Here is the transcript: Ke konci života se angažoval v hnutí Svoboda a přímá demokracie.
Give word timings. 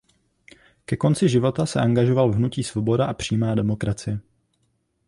Ke 0.85 0.97
konci 0.97 1.29
života 1.29 1.65
se 1.65 1.79
angažoval 1.81 2.31
v 2.31 2.35
hnutí 2.35 2.63
Svoboda 2.63 3.05
a 3.05 3.13
přímá 3.13 3.55
demokracie. 3.55 4.19